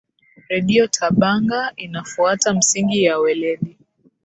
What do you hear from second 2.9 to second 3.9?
ya weledi